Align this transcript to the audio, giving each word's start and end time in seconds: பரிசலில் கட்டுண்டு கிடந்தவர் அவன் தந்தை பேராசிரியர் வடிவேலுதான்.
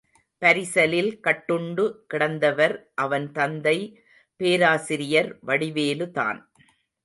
பரிசலில் 0.41 1.11
கட்டுண்டு 1.23 1.85
கிடந்தவர் 2.13 2.75
அவன் 2.95 3.31
தந்தை 3.31 3.77
பேராசிரியர் 4.39 5.31
வடிவேலுதான். 5.47 6.41